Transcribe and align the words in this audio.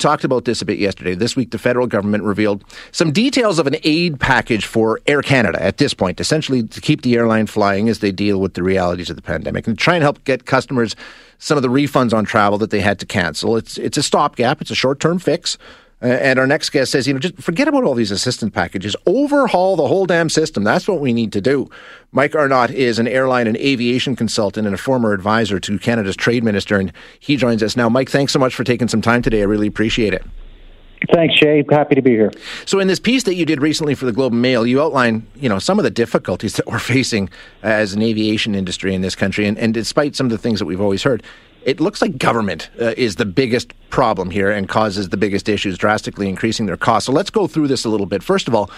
talked 0.00 0.24
about 0.24 0.44
this 0.44 0.60
a 0.62 0.64
bit 0.64 0.78
yesterday. 0.78 1.14
This 1.14 1.36
week, 1.36 1.50
the 1.50 1.58
federal 1.58 1.86
government 1.86 2.24
revealed 2.24 2.64
some 2.92 3.12
details 3.12 3.58
of 3.58 3.66
an 3.66 3.76
aid 3.84 4.18
package 4.18 4.64
for 4.64 5.00
Air 5.06 5.22
Canada 5.22 5.62
at 5.62 5.78
this 5.78 5.94
point, 5.94 6.20
essentially 6.20 6.62
to 6.64 6.80
keep 6.80 7.02
the 7.02 7.14
airline 7.14 7.46
flying 7.46 7.88
as 7.88 8.00
they 8.00 8.10
deal 8.10 8.40
with 8.40 8.54
the 8.54 8.62
realities 8.62 9.10
of 9.10 9.16
the 9.16 9.22
pandemic 9.22 9.66
and 9.66 9.78
try 9.78 9.94
and 9.94 10.02
help 10.02 10.22
get 10.24 10.46
customers 10.46 10.96
some 11.38 11.56
of 11.56 11.62
the 11.62 11.68
refunds 11.68 12.12
on 12.12 12.24
travel 12.24 12.58
that 12.58 12.70
they 12.70 12.80
had 12.80 12.98
to 12.98 13.06
cancel. 13.06 13.56
It's, 13.56 13.78
it's 13.78 13.96
a 13.96 14.02
stopgap, 14.02 14.60
it's 14.60 14.70
a 14.70 14.74
short 14.74 15.00
term 15.00 15.18
fix. 15.18 15.56
Uh, 16.02 16.06
and 16.06 16.38
our 16.38 16.46
next 16.46 16.70
guest 16.70 16.92
says, 16.92 17.06
you 17.06 17.12
know, 17.12 17.18
just 17.18 17.36
forget 17.36 17.68
about 17.68 17.84
all 17.84 17.94
these 17.94 18.10
assistance 18.10 18.52
packages. 18.54 18.96
Overhaul 19.06 19.76
the 19.76 19.86
whole 19.86 20.06
damn 20.06 20.30
system. 20.30 20.64
That's 20.64 20.88
what 20.88 21.00
we 21.00 21.12
need 21.12 21.32
to 21.32 21.40
do. 21.40 21.68
Mike 22.12 22.34
Arnott 22.34 22.70
is 22.70 22.98
an 22.98 23.06
airline 23.06 23.46
and 23.46 23.56
aviation 23.58 24.16
consultant 24.16 24.66
and 24.66 24.74
a 24.74 24.78
former 24.78 25.12
advisor 25.12 25.60
to 25.60 25.78
Canada's 25.78 26.16
trade 26.16 26.42
minister, 26.42 26.76
and 26.76 26.92
he 27.18 27.36
joins 27.36 27.62
us 27.62 27.76
now. 27.76 27.88
Mike, 27.88 28.08
thanks 28.08 28.32
so 28.32 28.38
much 28.38 28.54
for 28.54 28.64
taking 28.64 28.88
some 28.88 29.02
time 29.02 29.20
today. 29.20 29.42
I 29.42 29.44
really 29.44 29.66
appreciate 29.66 30.14
it. 30.14 30.24
Thanks, 31.14 31.38
Jay. 31.40 31.64
Happy 31.70 31.94
to 31.94 32.02
be 32.02 32.10
here. 32.10 32.30
So, 32.66 32.78
in 32.78 32.86
this 32.86 33.00
piece 33.00 33.24
that 33.24 33.34
you 33.34 33.46
did 33.46 33.62
recently 33.62 33.94
for 33.94 34.04
the 34.04 34.12
Globe 34.12 34.32
and 34.32 34.42
Mail, 34.42 34.66
you 34.66 34.82
outline, 34.82 35.26
you 35.34 35.48
know, 35.48 35.58
some 35.58 35.78
of 35.78 35.82
the 35.82 35.90
difficulties 35.90 36.54
that 36.56 36.66
we're 36.66 36.78
facing 36.78 37.30
as 37.62 37.94
an 37.94 38.02
aviation 38.02 38.54
industry 38.54 38.94
in 38.94 39.00
this 39.00 39.16
country, 39.16 39.46
and, 39.46 39.58
and 39.58 39.72
despite 39.72 40.14
some 40.14 40.26
of 40.26 40.30
the 40.30 40.38
things 40.38 40.58
that 40.58 40.66
we've 40.66 40.80
always 40.80 41.02
heard, 41.02 41.22
it 41.64 41.80
looks 41.80 42.00
like 42.00 42.18
government 42.18 42.70
uh, 42.80 42.94
is 42.96 43.16
the 43.16 43.24
biggest 43.24 43.72
problem 43.90 44.30
here 44.30 44.50
and 44.50 44.68
causes 44.68 45.08
the 45.08 45.16
biggest 45.16 45.48
issues, 45.48 45.76
drastically 45.76 46.28
increasing 46.28 46.66
their 46.66 46.76
costs. 46.76 47.06
So 47.06 47.12
let's 47.12 47.30
go 47.30 47.46
through 47.46 47.68
this 47.68 47.84
a 47.84 47.88
little 47.88 48.06
bit. 48.06 48.22
First 48.22 48.48
of 48.48 48.54
all, 48.54 48.70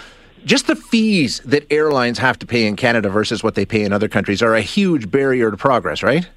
just 0.45 0.67
the 0.67 0.75
fees 0.75 1.39
that 1.45 1.65
airlines 1.71 2.17
have 2.19 2.37
to 2.39 2.45
pay 2.45 2.65
in 2.65 2.75
Canada 2.75 3.09
versus 3.09 3.43
what 3.43 3.55
they 3.55 3.65
pay 3.65 3.83
in 3.83 3.93
other 3.93 4.09
countries 4.09 4.41
are 4.41 4.55
a 4.55 4.61
huge 4.61 5.09
barrier 5.09 5.51
to 5.51 5.57
progress, 5.57 6.03
right? 6.03 6.27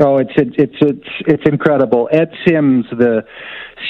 Oh, 0.00 0.16
it's 0.16 0.32
it's 0.36 0.76
it's 0.80 1.08
it's 1.26 1.42
incredible. 1.44 2.08
Ed 2.10 2.32
Sims, 2.46 2.86
the 2.90 3.22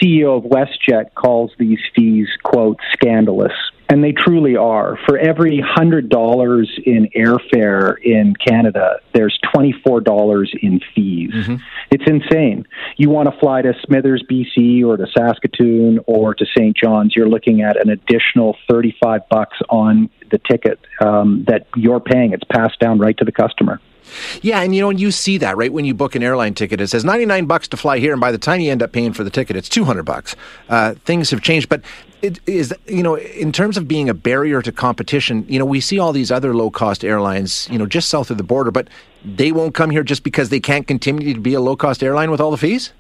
CEO 0.03 0.39
of 0.39 0.45
WestJet, 0.45 1.15
calls 1.15 1.53
these 1.59 1.79
fees 1.95 2.29
quote 2.43 2.79
scandalous. 2.93 3.53
And 3.91 4.05
they 4.05 4.13
truly 4.13 4.57
are. 4.57 4.97
For 5.05 5.19
every 5.19 5.59
$100 5.59 6.79
in 6.87 7.09
airfare 7.17 7.97
in 8.01 8.35
Canada, 8.37 9.01
there's 9.13 9.37
$24 9.53 10.47
in 10.63 10.81
fees. 10.95 11.33
Mm-hmm. 11.33 11.57
It's 11.91 12.05
insane. 12.07 12.67
You 12.97 13.11
want 13.11 13.33
to 13.33 13.39
fly 13.41 13.63
to 13.63 13.75
Smithers, 13.85 14.23
BC, 14.31 14.85
or 14.85 14.97
to 14.97 15.07
Saskatoon, 15.09 15.99
or 16.07 16.35
to 16.35 16.47
St. 16.57 16.77
John's, 16.77 17.17
you're 17.17 17.29
looking 17.29 17.63
at 17.63 17.85
an 17.85 17.91
additional 17.91 18.57
35 18.71 19.23
bucks 19.29 19.59
on 19.69 20.09
the 20.31 20.39
ticket 20.39 20.79
um, 21.05 21.45
that 21.49 21.67
you're 21.75 21.99
paying. 21.99 22.33
It's 22.33 22.45
passed 22.45 22.79
down 22.79 23.01
right 23.01 23.17
to 23.19 23.25
the 23.25 23.33
customer. 23.33 23.81
Yeah, 24.43 24.61
and 24.61 24.75
you 24.75 24.81
know, 24.81 24.91
you 24.91 25.11
see 25.11 25.39
that 25.39 25.57
right 25.57 25.73
when 25.73 25.85
you 25.85 25.95
book 25.95 26.15
an 26.15 26.23
airline 26.23 26.55
ticket, 26.55 26.81
it 26.81 26.89
says 26.89 27.05
ninety 27.05 27.27
nine 27.27 27.47
bucks 27.47 27.69
to 27.69 27.77
fly 27.77 27.99
here, 27.99 28.13
and 28.13 28.21
by 28.21 28.33
the 28.33 28.39
time 28.39 28.61
you 28.61 28.71
end 28.71 28.83
up 28.83 28.93
paying 28.93 29.13
for 29.13 29.25
the 29.25 29.31
ticket, 29.31 29.57
it's 29.57 29.69
two 29.69 29.85
hundred 29.85 30.05
bucks. 30.05 30.37
Uh, 30.69 30.95
things 31.05 31.31
have 31.31 31.43
changed, 31.43 31.69
but 31.69 31.83
it 32.23 32.41
is 32.47 32.75
you 32.87 33.03
know, 33.03 33.17
in 33.17 33.53
terms 33.53 33.77
of 33.77 33.89
being 33.89 34.09
a 34.09 34.15
barrier 34.15 34.63
to 34.63 34.73
competition, 34.73 35.45
you 35.49 35.59
know, 35.59 35.65
we 35.65 35.81
see 35.81 35.99
all 35.99 36.13
these 36.13 36.31
other 36.31 36.55
low 36.55 36.71
cost 36.71 37.05
airlines, 37.05 37.69
you 37.71 37.79
know, 37.79 37.87
just 37.87 38.09
south 38.09 38.31
of 38.31 38.37
the 38.39 38.45
border, 38.45 38.71
but 38.71 38.89
they 39.25 39.53
won't 39.53 39.75
come 39.75 39.91
here 39.91 40.03
just 40.03 40.23
because 40.23 40.49
they 40.49 40.61
can't 40.61 40.87
continue 40.87 41.35
to 41.35 41.41
be 41.41 41.55
a 41.55 41.61
low 41.61 41.77
cost 41.77 42.03
airline 42.03 42.31
with 42.31 42.41
all 42.41 42.51
the 42.51 42.57
fees. 42.57 42.93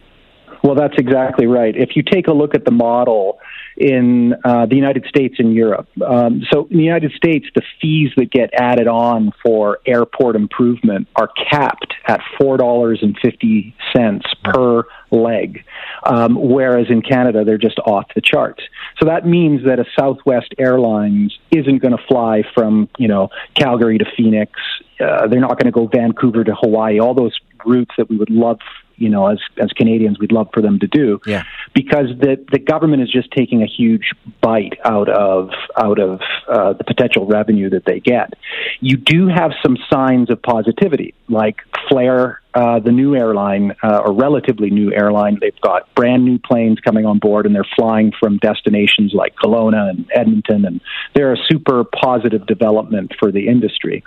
Well, 0.62 0.74
that's 0.74 0.94
exactly 0.98 1.46
right. 1.46 1.74
If 1.74 1.96
you 1.96 2.02
take 2.02 2.28
a 2.28 2.32
look 2.32 2.54
at 2.54 2.64
the 2.64 2.70
model 2.70 3.38
in 3.80 4.34
uh, 4.44 4.66
the 4.66 4.76
United 4.76 5.06
States 5.08 5.36
and 5.38 5.54
Europe. 5.54 5.88
Um, 6.06 6.42
so 6.52 6.68
in 6.70 6.76
the 6.76 6.84
United 6.84 7.12
States, 7.12 7.46
the 7.54 7.62
fees 7.80 8.10
that 8.18 8.30
get 8.30 8.50
added 8.52 8.86
on 8.86 9.32
for 9.42 9.78
airport 9.86 10.36
improvement 10.36 11.08
are 11.16 11.30
capped 11.50 11.94
at 12.06 12.20
four 12.38 12.58
dollars 12.58 12.98
and 13.02 13.16
fifty 13.22 13.74
cents 13.96 14.26
per 14.44 14.84
leg, 15.10 15.64
um, 16.04 16.36
whereas 16.36 16.86
in 16.90 17.00
Canada 17.00 17.42
they're 17.42 17.56
just 17.58 17.78
off 17.80 18.04
the 18.14 18.20
charts. 18.20 18.62
So 19.00 19.06
that 19.06 19.26
means 19.26 19.64
that 19.64 19.80
a 19.80 19.86
Southwest 19.98 20.54
Airlines 20.58 21.36
isn't 21.50 21.78
going 21.78 21.96
to 21.96 22.04
fly 22.06 22.42
from 22.54 22.90
you 22.98 23.08
know 23.08 23.30
Calgary 23.54 23.96
to 23.96 24.04
Phoenix. 24.14 24.52
Uh, 25.00 25.26
they're 25.26 25.40
not 25.40 25.58
going 25.58 25.64
to 25.64 25.70
go 25.72 25.86
Vancouver 25.86 26.44
to 26.44 26.54
Hawaii. 26.54 27.00
All 27.00 27.14
those 27.14 27.34
routes 27.64 27.92
that 27.96 28.10
we 28.10 28.18
would 28.18 28.30
love 28.30 28.58
you 29.00 29.08
know, 29.08 29.26
as 29.26 29.38
as 29.58 29.70
Canadians, 29.72 30.18
we'd 30.20 30.30
love 30.30 30.48
for 30.52 30.60
them 30.60 30.78
to 30.78 30.86
do. 30.86 31.20
Yeah. 31.26 31.44
Because 31.74 32.08
the 32.20 32.36
the 32.52 32.58
government 32.58 33.02
is 33.02 33.10
just 33.10 33.30
taking 33.32 33.62
a 33.62 33.66
huge 33.66 34.12
bite 34.40 34.78
out 34.84 35.08
of 35.08 35.50
out 35.76 35.98
of 35.98 36.20
uh, 36.46 36.74
the 36.74 36.84
potential 36.84 37.26
revenue 37.26 37.70
that 37.70 37.84
they 37.86 37.98
get. 37.98 38.34
You 38.80 38.96
do 38.96 39.28
have 39.28 39.52
some 39.62 39.76
signs 39.90 40.30
of 40.30 40.42
positivity, 40.42 41.14
like 41.28 41.56
Flair, 41.88 42.39
uh, 42.54 42.80
the 42.80 42.90
new 42.90 43.14
airline, 43.14 43.74
uh, 43.82 44.02
or 44.04 44.12
relatively 44.12 44.70
new 44.70 44.92
airline. 44.92 45.38
They've 45.40 45.60
got 45.60 45.92
brand 45.94 46.24
new 46.24 46.38
planes 46.38 46.78
coming 46.80 47.06
on 47.06 47.18
board, 47.18 47.46
and 47.46 47.54
they're 47.54 47.66
flying 47.76 48.12
from 48.18 48.38
destinations 48.38 49.12
like 49.14 49.34
Kelowna 49.36 49.90
and 49.90 50.10
Edmonton, 50.12 50.64
and 50.64 50.80
they're 51.14 51.32
a 51.32 51.38
super 51.48 51.84
positive 51.84 52.46
development 52.46 53.12
for 53.18 53.30
the 53.30 53.48
industry. 53.48 54.02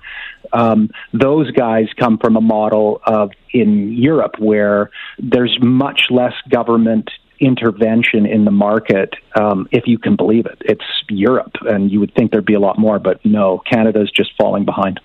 Um, 0.51 0.89
those 1.13 1.51
guys 1.51 1.85
come 1.97 2.17
from 2.17 2.35
a 2.35 2.41
model 2.41 3.01
of 3.05 3.31
in 3.53 3.93
Europe 3.93 4.35
where 4.39 4.89
there's 5.19 5.57
much 5.61 6.07
less 6.09 6.33
government 6.49 7.09
intervention 7.39 8.25
in 8.25 8.45
the 8.45 8.51
market, 8.51 9.13
um, 9.39 9.67
if 9.71 9.83
you 9.85 9.97
can 9.97 10.15
believe 10.15 10.45
it. 10.45 10.61
It's 10.61 10.85
Europe, 11.09 11.53
and 11.61 11.91
you 11.91 11.99
would 11.99 12.13
think 12.15 12.31
there'd 12.31 12.45
be 12.45 12.53
a 12.53 12.59
lot 12.59 12.77
more, 12.77 12.99
but 12.99 13.23
no, 13.25 13.61
Canada's 13.69 14.11
just 14.11 14.31
falling 14.37 14.65
behind. 14.65 14.99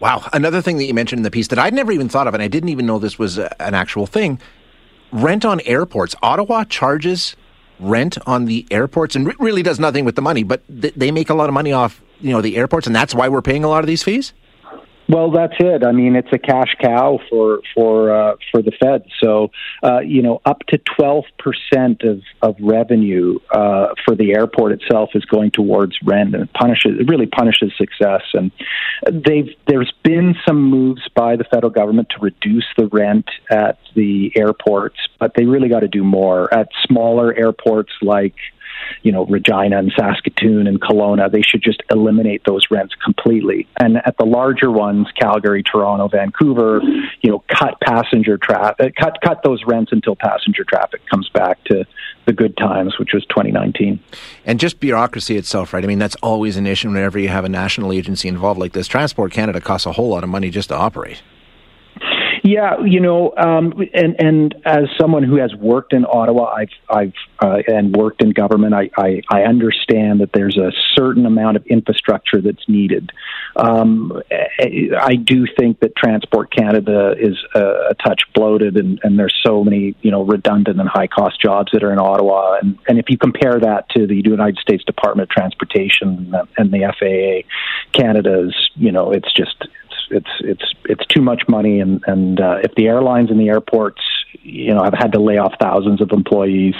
Wow. 0.00 0.28
Another 0.32 0.62
thing 0.62 0.78
that 0.78 0.84
you 0.84 0.94
mentioned 0.94 1.18
in 1.18 1.22
the 1.24 1.30
piece 1.30 1.48
that 1.48 1.58
I'd 1.58 1.74
never 1.74 1.90
even 1.90 2.08
thought 2.08 2.28
of, 2.28 2.34
and 2.34 2.42
I 2.42 2.48
didn't 2.48 2.68
even 2.68 2.86
know 2.86 2.98
this 2.98 3.18
was 3.18 3.38
a, 3.38 3.60
an 3.60 3.74
actual 3.74 4.06
thing 4.06 4.40
rent 5.10 5.44
on 5.44 5.60
airports. 5.64 6.14
Ottawa 6.22 6.64
charges 6.64 7.34
rent 7.80 8.18
on 8.26 8.44
the 8.44 8.66
airports 8.70 9.16
and 9.16 9.32
really 9.40 9.62
does 9.62 9.80
nothing 9.80 10.04
with 10.04 10.16
the 10.16 10.22
money, 10.22 10.42
but 10.42 10.62
th- 10.68 10.94
they 10.94 11.10
make 11.10 11.30
a 11.30 11.34
lot 11.34 11.48
of 11.48 11.54
money 11.54 11.72
off 11.72 12.02
you 12.20 12.30
know 12.30 12.40
the 12.40 12.56
airports, 12.56 12.86
and 12.86 12.94
that's 12.94 13.14
why 13.14 13.28
we're 13.28 13.42
paying 13.42 13.64
a 13.64 13.68
lot 13.68 13.80
of 13.80 13.86
these 13.86 14.02
fees. 14.02 14.32
Well, 15.10 15.30
that's 15.30 15.54
it. 15.58 15.86
I 15.86 15.92
mean, 15.92 16.16
it's 16.16 16.28
a 16.32 16.38
cash 16.38 16.76
cow 16.82 17.18
for 17.30 17.60
for 17.74 18.14
uh, 18.14 18.36
for 18.50 18.60
the 18.60 18.72
Fed. 18.72 19.06
So, 19.22 19.50
uh, 19.82 20.00
you 20.00 20.20
know, 20.20 20.42
up 20.44 20.60
to 20.68 20.78
twelve 20.96 21.24
percent 21.38 22.02
of 22.02 22.20
of 22.42 22.56
revenue 22.60 23.38
uh, 23.50 23.94
for 24.04 24.14
the 24.14 24.34
airport 24.34 24.72
itself 24.72 25.10
is 25.14 25.24
going 25.24 25.52
towards 25.52 25.96
rent, 26.04 26.34
and 26.34 26.42
it 26.44 26.52
punishes 26.52 27.00
it 27.00 27.08
really 27.08 27.24
punishes 27.24 27.72
success. 27.78 28.20
And 28.34 28.52
they've 29.10 29.48
there's 29.66 29.92
been 30.04 30.34
some 30.46 30.62
moves 30.62 31.08
by 31.14 31.36
the 31.36 31.44
federal 31.44 31.72
government 31.72 32.08
to 32.10 32.18
reduce 32.20 32.66
the 32.76 32.88
rent 32.88 33.30
at 33.50 33.78
the 33.96 34.30
airports, 34.36 34.98
but 35.18 35.32
they 35.34 35.46
really 35.46 35.70
got 35.70 35.80
to 35.80 35.88
do 35.88 36.04
more 36.04 36.52
at 36.52 36.68
smaller 36.86 37.34
airports 37.34 37.92
like 38.02 38.34
you 39.02 39.12
know, 39.12 39.26
Regina 39.26 39.78
and 39.78 39.92
Saskatoon 39.96 40.66
and 40.66 40.80
Kelowna, 40.80 41.30
they 41.30 41.42
should 41.42 41.62
just 41.62 41.82
eliminate 41.90 42.42
those 42.44 42.66
rents 42.70 42.94
completely. 42.94 43.66
And 43.78 43.98
at 43.98 44.16
the 44.18 44.24
larger 44.24 44.70
ones, 44.70 45.06
Calgary, 45.18 45.62
Toronto, 45.62 46.08
Vancouver, 46.08 46.80
you 47.20 47.30
know, 47.30 47.44
cut 47.48 47.80
passenger 47.80 48.38
traffic, 48.38 48.94
uh, 48.98 49.02
cut 49.02 49.18
cut 49.22 49.42
those 49.42 49.62
rents 49.66 49.92
until 49.92 50.16
passenger 50.16 50.64
traffic 50.64 51.00
comes 51.06 51.28
back 51.30 51.62
to 51.64 51.84
the 52.26 52.32
good 52.32 52.56
times, 52.56 52.98
which 52.98 53.12
was 53.12 53.24
2019. 53.26 54.00
And 54.44 54.60
just 54.60 54.80
bureaucracy 54.80 55.36
itself, 55.36 55.72
right? 55.72 55.82
I 55.82 55.86
mean, 55.86 55.98
that's 55.98 56.16
always 56.16 56.56
an 56.56 56.66
issue 56.66 56.88
whenever 56.88 57.18
you 57.18 57.28
have 57.28 57.44
a 57.44 57.48
national 57.48 57.92
agency 57.92 58.28
involved 58.28 58.60
like 58.60 58.72
this. 58.72 58.86
Transport 58.86 59.32
Canada 59.32 59.60
costs 59.60 59.86
a 59.86 59.92
whole 59.92 60.10
lot 60.10 60.24
of 60.24 60.30
money 60.30 60.50
just 60.50 60.68
to 60.68 60.76
operate. 60.76 61.22
Yeah, 62.42 62.84
you 62.84 63.00
know, 63.00 63.32
um, 63.36 63.72
and 63.94 64.16
and 64.18 64.54
as 64.64 64.84
someone 65.00 65.22
who 65.22 65.36
has 65.36 65.54
worked 65.54 65.92
in 65.92 66.04
Ottawa, 66.04 66.52
I've 66.52 66.68
I've 66.88 67.12
uh, 67.40 67.58
and 67.66 67.94
worked 67.94 68.22
in 68.22 68.30
government, 68.30 68.74
I, 68.74 68.90
I 68.96 69.22
I 69.30 69.42
understand 69.42 70.20
that 70.20 70.30
there's 70.32 70.56
a 70.56 70.70
certain 70.94 71.26
amount 71.26 71.56
of 71.56 71.66
infrastructure 71.66 72.40
that's 72.40 72.68
needed. 72.68 73.10
Um, 73.56 74.22
I 74.30 75.14
do 75.16 75.46
think 75.58 75.80
that 75.80 75.96
Transport 75.96 76.54
Canada 76.54 77.14
is 77.18 77.36
a, 77.54 77.90
a 77.90 77.94
touch 77.94 78.22
bloated, 78.34 78.76
and, 78.76 79.00
and 79.02 79.18
there's 79.18 79.34
so 79.44 79.64
many 79.64 79.94
you 80.02 80.10
know 80.10 80.22
redundant 80.22 80.80
and 80.80 80.88
high 80.88 81.08
cost 81.08 81.40
jobs 81.40 81.70
that 81.72 81.82
are 81.82 81.92
in 81.92 81.98
Ottawa, 81.98 82.58
and 82.60 82.78
and 82.88 82.98
if 82.98 83.06
you 83.08 83.18
compare 83.18 83.58
that 83.60 83.88
to 83.90 84.06
the 84.06 84.16
United 84.16 84.58
States 84.58 84.84
Department 84.84 85.30
of 85.30 85.34
Transportation 85.34 86.34
and 86.56 86.72
the 86.72 86.92
FAA, 86.98 87.48
Canada's 87.92 88.54
you 88.74 88.92
know 88.92 89.12
it's 89.12 89.32
just 89.32 89.66
it's 90.10 90.30
it's 90.40 90.74
it's 90.84 91.06
too 91.06 91.20
much 91.20 91.42
money, 91.48 91.80
and 91.80 92.02
and 92.06 92.40
uh, 92.40 92.58
if 92.62 92.74
the 92.74 92.86
airlines 92.86 93.30
and 93.30 93.38
the 93.38 93.48
airports, 93.48 94.02
you 94.42 94.74
know, 94.74 94.82
have 94.82 94.94
had 94.94 95.12
to 95.12 95.20
lay 95.20 95.38
off 95.38 95.54
thousands 95.60 96.00
of 96.00 96.10
employees, 96.12 96.74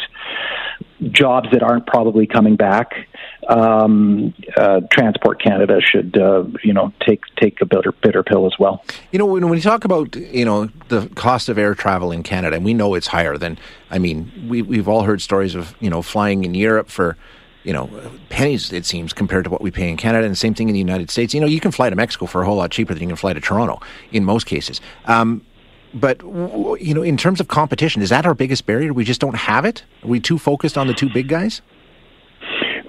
jobs 1.10 1.48
that 1.52 1.62
aren't 1.62 1.86
probably 1.86 2.26
coming 2.26 2.56
back, 2.56 3.08
um, 3.48 4.34
uh, 4.56 4.80
Transport 4.92 5.42
Canada 5.42 5.80
should 5.80 6.18
uh, 6.18 6.44
you 6.62 6.72
know 6.72 6.92
take 7.06 7.22
take 7.36 7.60
a 7.60 7.66
bitter 7.66 7.92
bitter 7.92 8.22
pill 8.22 8.46
as 8.46 8.58
well. 8.58 8.84
You 9.12 9.18
know, 9.18 9.26
when 9.26 9.48
we 9.48 9.60
talk 9.60 9.84
about 9.84 10.14
you 10.16 10.44
know 10.44 10.68
the 10.88 11.08
cost 11.14 11.48
of 11.48 11.58
air 11.58 11.74
travel 11.74 12.12
in 12.12 12.22
Canada, 12.22 12.56
and 12.56 12.64
we 12.64 12.74
know 12.74 12.94
it's 12.94 13.08
higher 13.08 13.36
than 13.38 13.58
I 13.90 13.98
mean, 13.98 14.30
we 14.48 14.62
we've 14.62 14.88
all 14.88 15.02
heard 15.02 15.22
stories 15.22 15.54
of 15.54 15.74
you 15.80 15.90
know 15.90 16.02
flying 16.02 16.44
in 16.44 16.54
Europe 16.54 16.88
for 16.88 17.16
you 17.64 17.72
know, 17.72 17.90
pennies, 18.28 18.72
it 18.72 18.86
seems, 18.86 19.12
compared 19.12 19.44
to 19.44 19.50
what 19.50 19.60
we 19.60 19.70
pay 19.70 19.88
in 19.88 19.96
Canada. 19.96 20.24
And 20.24 20.32
the 20.32 20.36
same 20.36 20.54
thing 20.54 20.68
in 20.68 20.72
the 20.72 20.78
United 20.78 21.10
States. 21.10 21.34
You 21.34 21.40
know, 21.40 21.46
you 21.46 21.60
can 21.60 21.72
fly 21.72 21.90
to 21.90 21.96
Mexico 21.96 22.26
for 22.26 22.42
a 22.42 22.46
whole 22.46 22.56
lot 22.56 22.70
cheaper 22.70 22.94
than 22.94 23.02
you 23.02 23.08
can 23.08 23.16
fly 23.16 23.32
to 23.32 23.40
Toronto 23.40 23.80
in 24.12 24.24
most 24.24 24.46
cases. 24.46 24.80
Um, 25.06 25.42
But 25.94 26.20
you 26.22 26.92
know, 26.94 27.02
in 27.02 27.16
terms 27.16 27.40
of 27.40 27.48
competition, 27.48 28.02
is 28.02 28.10
that 28.10 28.26
our 28.26 28.34
biggest 28.34 28.66
barrier? 28.66 28.92
We 28.92 29.04
just 29.04 29.20
don't 29.20 29.36
have 29.36 29.64
it. 29.64 29.84
Are 30.02 30.08
we 30.08 30.20
too 30.20 30.38
focused 30.38 30.76
on 30.76 30.86
the 30.86 30.94
two 30.94 31.08
big 31.08 31.28
guys? 31.28 31.62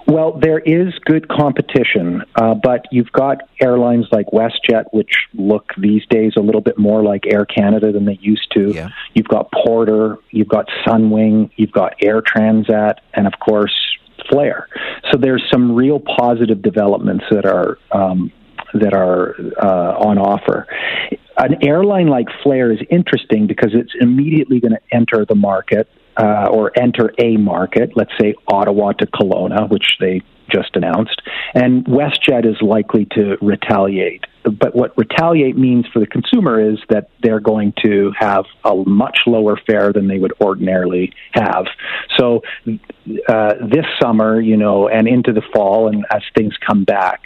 Well, 0.06 0.34
there 0.34 0.60
is 0.60 0.94
good 1.06 1.28
competition, 1.28 2.24
uh, 2.36 2.56
but 2.56 2.86
you've 2.92 3.12
got 3.12 3.48
airlines 3.62 4.08
like 4.12 4.26
WestJet, 4.34 4.86
which 4.92 5.14
look 5.36 5.72
these 5.78 6.04
days 6.10 6.34
a 6.36 6.42
little 6.42 6.62
bit 6.62 6.78
more 6.80 7.04
like 7.04 7.28
Air 7.28 7.46
Canada 7.46 7.92
than 7.92 8.06
they 8.06 8.18
used 8.20 8.52
to. 8.56 8.72
Yeah. 8.74 8.90
You've 9.14 9.28
got 9.28 9.52
Porter, 9.52 10.18
you've 10.32 10.48
got 10.48 10.68
Sunwing, 10.84 11.52
you've 11.58 11.72
got 11.72 11.94
Air 12.02 12.22
Transat, 12.22 12.96
and 13.14 13.28
of 13.28 13.34
course 13.40 13.76
Flair. 14.30 14.68
So 15.12 15.18
there's 15.18 15.44
some 15.52 15.76
real 15.76 16.00
positive 16.00 16.62
developments 16.62 17.26
that 17.32 17.46
are 17.46 17.78
um, 17.92 18.32
that 18.74 18.94
are 18.94 19.36
uh, 19.62 19.98
on 19.98 20.18
offer. 20.18 20.68
An 21.38 21.66
airline 21.66 22.08
like 22.08 22.28
Flair 22.44 22.72
is 22.72 22.80
interesting 22.90 23.48
because 23.48 23.72
it's 23.74 23.94
immediately 24.00 24.60
going 24.60 24.74
to 24.74 24.96
enter 24.96 25.26
the 25.26 25.36
market 25.36 25.88
uh, 26.18 26.48
or 26.52 26.78
enter 26.78 27.14
a 27.18 27.38
market, 27.38 27.92
let's 27.96 28.12
say 28.20 28.36
Ottawa 28.48 28.92
to 28.94 29.08
Kelowna, 29.08 29.70
which 29.70 29.86
they 30.00 30.22
just 30.52 30.76
announced, 30.76 31.22
and 31.54 31.86
WestJet 31.86 32.46
is 32.50 32.62
likely 32.62 33.06
to 33.12 33.38
retaliate. 33.42 34.26
But 34.44 34.76
what 34.76 34.98
retaliate 34.98 35.58
means 35.58 35.86
for 35.92 36.00
the 36.00 36.08
consumer 36.08 36.60
is 36.60 36.80
that 36.90 37.10
they're 37.22 37.42
going 37.42 37.74
to 37.84 38.12
have 38.18 38.46
a 38.64 38.76
much 38.76 39.20
lower 39.28 39.58
fare 39.68 39.92
than 39.92 40.08
they 40.08 40.18
would 40.18 40.34
ordinarily 40.42 41.14
have. 41.32 41.66
So 42.18 42.42
uh, 43.28 43.54
this 43.62 43.86
summer, 44.02 44.40
you 44.40 44.58
know, 44.58 44.88
and 44.88 45.08
into 45.08 45.34
the 45.34 45.44
fall, 45.54 45.88
and 45.88 46.06
as 46.12 46.22
things 46.36 46.56
come 46.66 46.84
back, 46.84 47.22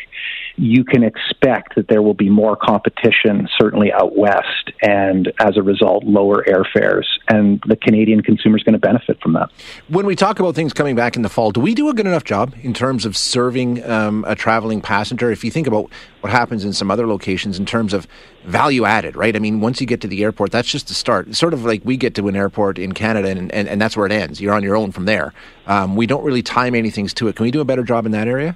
you 0.55 0.83
can 0.83 1.03
expect 1.03 1.75
that 1.75 1.87
there 1.87 2.01
will 2.01 2.13
be 2.13 2.29
more 2.29 2.55
competition, 2.55 3.47
certainly 3.59 3.91
out 3.91 4.15
west, 4.15 4.71
and 4.81 5.31
as 5.39 5.57
a 5.57 5.63
result, 5.63 6.03
lower 6.03 6.43
airfares. 6.43 7.05
And 7.27 7.61
the 7.67 7.75
Canadian 7.75 8.21
consumer 8.21 8.57
is 8.57 8.63
going 8.63 8.73
to 8.73 8.79
benefit 8.79 9.19
from 9.21 9.33
that. 9.33 9.49
When 9.87 10.05
we 10.05 10.15
talk 10.15 10.39
about 10.39 10.55
things 10.55 10.73
coming 10.73 10.95
back 10.95 11.15
in 11.15 11.21
the 11.21 11.29
fall, 11.29 11.51
do 11.51 11.59
we 11.59 11.73
do 11.73 11.89
a 11.89 11.93
good 11.93 12.05
enough 12.05 12.23
job 12.23 12.53
in 12.61 12.73
terms 12.73 13.05
of 13.05 13.17
serving 13.17 13.83
um, 13.89 14.25
a 14.27 14.35
traveling 14.35 14.81
passenger? 14.81 15.31
If 15.31 15.43
you 15.43 15.49
think 15.49 15.65
about 15.65 15.89
what 16.21 16.31
happens 16.31 16.63
in 16.63 16.73
some 16.73 16.91
other 16.91 17.07
locations 17.07 17.57
in 17.57 17.65
terms 17.65 17.93
of 17.93 18.07
value 18.45 18.85
added, 18.85 19.15
right? 19.15 19.35
I 19.35 19.39
mean, 19.39 19.59
once 19.59 19.81
you 19.81 19.87
get 19.87 20.01
to 20.01 20.07
the 20.07 20.23
airport, 20.23 20.51
that's 20.51 20.69
just 20.69 20.87
the 20.87 20.93
start. 20.93 21.27
It's 21.27 21.39
sort 21.39 21.53
of 21.53 21.65
like 21.65 21.81
we 21.83 21.97
get 21.97 22.13
to 22.15 22.27
an 22.27 22.35
airport 22.35 22.77
in 22.77 22.93
Canada, 22.93 23.29
and, 23.29 23.51
and, 23.51 23.67
and 23.67 23.81
that's 23.81 23.97
where 23.97 24.05
it 24.05 24.11
ends. 24.11 24.39
You're 24.39 24.53
on 24.53 24.63
your 24.63 24.75
own 24.75 24.91
from 24.91 25.05
there. 25.05 25.33
Um, 25.65 25.95
we 25.95 26.05
don't 26.05 26.23
really 26.23 26.43
time 26.43 26.75
anything 26.75 27.07
to 27.07 27.27
it. 27.27 27.35
Can 27.35 27.43
we 27.43 27.51
do 27.51 27.61
a 27.61 27.65
better 27.65 27.83
job 27.83 28.05
in 28.05 28.11
that 28.11 28.27
area? 28.27 28.55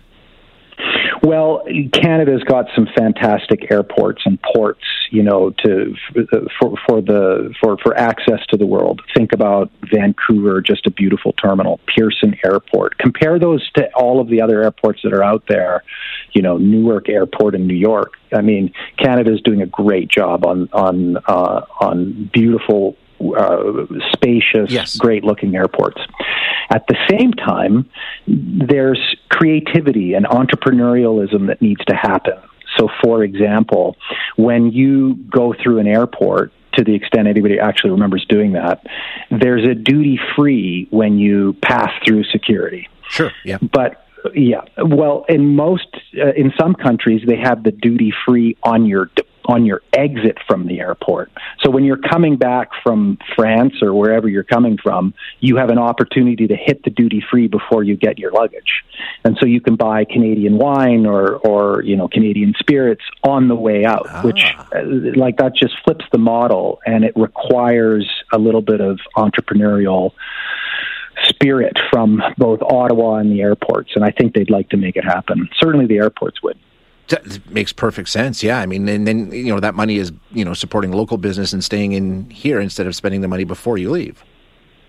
Well, 1.28 1.62
Canada's 1.92 2.42
got 2.46 2.68
some 2.74 2.88
fantastic 2.98 3.70
airports 3.70 4.22
and 4.26 4.40
ports, 4.42 4.86
you 5.12 5.24
know, 5.24 5.50
to 5.66 5.94
for 6.58 6.74
for 6.88 7.02
the 7.02 7.54
for 7.62 7.78
for 7.84 7.98
access 7.98 8.40
to 8.48 8.56
the 8.56 8.66
world. 8.66 9.02
Think 9.14 9.34
about 9.34 9.70
Vancouver, 9.94 10.62
just 10.62 10.88
a 10.88 10.90
beautiful 10.90 11.34
terminal, 11.34 11.82
Pearson 11.94 12.34
Airport. 12.46 12.98
Compare 12.98 13.40
those 13.40 13.70
to 13.72 13.90
all 13.94 14.22
of 14.22 14.30
the 14.30 14.42
other 14.42 14.64
airports 14.64 15.02
that 15.04 15.12
are 15.12 15.22
out 15.22 15.44
there, 15.50 15.84
you 16.32 16.42
know, 16.42 16.56
Newark 16.56 17.10
Airport 17.10 17.56
in 17.56 17.68
New 17.68 17.76
York. 17.76 18.14
I 18.34 18.40
mean, 18.40 18.72
Canada's 18.98 19.42
doing 19.42 19.62
a 19.62 19.68
great 19.68 20.08
job 20.08 20.46
on 20.46 20.70
on 20.72 21.18
uh, 21.28 21.66
on 21.82 22.30
beautiful 22.32 22.96
uh, 23.20 23.86
spacious, 24.14 24.72
yes. 24.72 24.96
great 24.96 25.26
looking 25.26 25.56
airports. 25.56 26.00
At 26.70 26.86
the 26.88 26.96
same 27.10 27.34
time, 27.34 27.90
there's 28.28 29.00
creativity 29.30 30.14
and 30.14 30.26
entrepreneurialism 30.26 31.48
that 31.48 31.62
needs 31.62 31.84
to 31.86 31.96
happen. 31.96 32.36
So, 32.78 32.90
for 33.04 33.24
example, 33.24 33.96
when 34.36 34.72
you 34.72 35.16
go 35.16 35.54
through 35.54 35.80
an 35.80 35.88
airport, 35.88 36.52
to 36.74 36.84
the 36.84 36.94
extent 36.94 37.28
anybody 37.28 37.60
actually 37.60 37.92
remembers 37.92 38.26
doing 38.30 38.54
that, 38.54 38.86
there's 39.32 39.68
a 39.68 39.74
duty 39.74 40.20
free 40.36 40.88
when 40.92 41.18
you 41.18 41.54
pass 41.62 41.90
through 42.06 42.24
security. 42.26 42.88
Sure. 43.10 43.32
Yeah. 43.44 43.58
But 43.62 44.06
yeah, 44.36 44.62
well, 44.78 45.26
in 45.30 45.56
most, 45.56 45.88
uh, 46.20 46.34
in 46.36 46.52
some 46.60 46.76
countries, 46.76 47.22
they 47.26 47.38
have 47.38 47.64
the 47.64 47.72
duty 47.72 48.14
free 48.26 48.58
on 48.64 48.86
your 48.86 49.10
on 49.48 49.66
your 49.66 49.82
exit 49.94 50.38
from 50.46 50.68
the 50.68 50.80
airport. 50.80 51.32
So 51.64 51.72
when 51.72 51.86
you're 51.86 51.98
coming 51.98 52.36
back 52.36 52.70
from 52.84 53.18
France 53.36 53.76
or 53.82 53.94
wherever 53.94 54.28
you're 54.28 54.44
coming 54.44 54.78
from, 54.82 55.14
you 55.40 55.56
have 55.58 55.70
an 55.70 55.78
opportunity 55.78 56.48
to 56.48 56.56
hit 56.56 56.84
the 56.84 56.90
duty 56.90 57.24
free 57.32 57.48
before 57.48 57.84
you 57.84 57.96
get 57.96 58.20
your 58.20 58.32
luggage. 58.32 58.84
And 59.24 59.38
so 59.40 59.46
you 59.46 59.62
can 59.62 59.76
buy 59.76 60.04
Canadian 60.06 60.58
wine 60.58 61.06
or 61.06 61.38
or 61.38 61.82
you 61.84 61.96
know 61.96 62.08
Canadian 62.08 62.54
spirits 62.60 63.04
on 63.24 63.48
the 63.48 63.56
way 63.56 63.86
out, 63.86 64.08
ah. 64.10 64.22
which 64.24 64.44
uh, 64.76 64.82
like 65.16 65.38
that 65.38 65.56
just 65.56 65.76
flips 65.84 66.06
the 66.12 66.18
model 66.18 66.80
and 66.86 67.04
it 67.04 67.14
requires 67.16 68.08
a 68.34 68.38
little 68.38 68.62
bit 68.62 68.82
of 68.82 69.00
entrepreneurial 69.16 70.12
spirit 71.24 71.78
from 71.90 72.22
both 72.38 72.62
Ottawa 72.62 73.16
and 73.16 73.32
the 73.32 73.42
airports 73.42 73.92
and 73.96 74.06
I 74.06 74.12
think 74.12 74.36
they'd 74.36 74.50
like 74.52 74.70
to 74.70 74.78
make 74.78 74.98
it 74.98 75.04
happen. 75.04 75.50
Certainly 75.60 75.88
the 75.88 75.98
airports 75.98 76.44
would. 76.44 76.60
That 77.10 77.50
makes 77.50 77.72
perfect 77.72 78.10
sense. 78.10 78.44
Yeah, 78.44 78.60
I 78.60 78.66
mean, 78.66 78.88
and 78.90 79.08
then 79.08 79.32
you 79.32 79.54
know 79.54 79.60
that 79.60 79.76
money 79.76 79.98
is 79.98 80.12
you 80.32 80.44
know 80.44 80.54
supporting 80.54 80.92
local 80.92 81.18
business 81.18 81.54
and 81.54 81.64
staying 81.64 81.94
in 81.94 82.30
here 82.30 82.60
instead 82.60 82.88
of 82.88 82.96
spending 82.96 83.22
the 83.22 83.28
money 83.28 83.44
before 83.44 83.78
you 83.78 83.90
leave. 83.90 84.24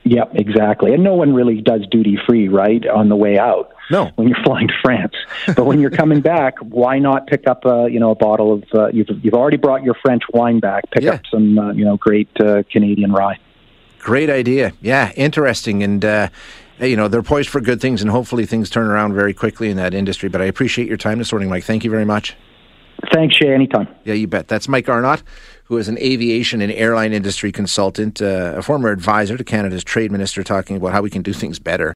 Yep, 0.04 0.30
exactly. 0.34 0.94
And 0.94 1.04
no 1.04 1.14
one 1.14 1.34
really 1.34 1.60
does 1.60 1.82
duty 1.90 2.18
free, 2.26 2.48
right, 2.48 2.86
on 2.86 3.08
the 3.08 3.16
way 3.16 3.38
out. 3.38 3.72
No, 3.90 4.10
when 4.16 4.28
you're 4.28 4.42
flying 4.44 4.68
to 4.68 4.74
France, 4.82 5.14
but 5.46 5.64
when 5.64 5.80
you're 5.80 5.90
coming 5.90 6.20
back, 6.20 6.58
why 6.58 6.98
not 6.98 7.26
pick 7.26 7.46
up 7.46 7.64
a 7.64 7.88
you 7.90 8.00
know 8.00 8.10
a 8.10 8.14
bottle 8.14 8.52
of 8.52 8.64
uh, 8.74 8.88
you've 8.88 9.08
you've 9.22 9.34
already 9.34 9.56
brought 9.56 9.82
your 9.82 9.94
French 9.94 10.22
wine 10.32 10.60
back. 10.60 10.90
Pick 10.90 11.04
yeah. 11.04 11.14
up 11.14 11.22
some 11.30 11.58
uh, 11.58 11.72
you 11.72 11.84
know 11.84 11.96
great 11.96 12.28
uh, 12.40 12.62
Canadian 12.70 13.12
rye. 13.12 13.38
Great 13.98 14.30
idea. 14.30 14.72
Yeah, 14.80 15.12
interesting 15.16 15.82
and. 15.82 16.30
You 16.80 16.96
know, 16.96 17.08
they're 17.08 17.22
poised 17.22 17.48
for 17.48 17.60
good 17.60 17.80
things, 17.80 18.02
and 18.02 18.10
hopefully 18.10 18.46
things 18.46 18.70
turn 18.70 18.86
around 18.86 19.14
very 19.14 19.34
quickly 19.34 19.68
in 19.70 19.76
that 19.78 19.94
industry. 19.94 20.28
But 20.28 20.40
I 20.40 20.44
appreciate 20.44 20.86
your 20.86 20.96
time 20.96 21.18
this 21.18 21.32
morning, 21.32 21.48
Mike. 21.48 21.64
Thank 21.64 21.84
you 21.84 21.90
very 21.90 22.04
much. 22.04 22.36
Thanks, 23.12 23.36
Shay. 23.36 23.52
Anytime. 23.52 23.88
Yeah, 24.04 24.14
you 24.14 24.26
bet. 24.26 24.48
That's 24.48 24.68
Mike 24.68 24.88
Arnott, 24.88 25.22
who 25.64 25.76
is 25.76 25.88
an 25.88 25.98
aviation 25.98 26.60
and 26.60 26.72
airline 26.72 27.12
industry 27.12 27.52
consultant, 27.52 28.20
uh, 28.20 28.54
a 28.56 28.62
former 28.62 28.90
advisor 28.90 29.36
to 29.36 29.44
Canada's 29.44 29.84
trade 29.84 30.10
minister, 30.10 30.42
talking 30.42 30.76
about 30.76 30.92
how 30.92 31.02
we 31.02 31.10
can 31.10 31.22
do 31.22 31.32
things 31.32 31.58
better. 31.58 31.86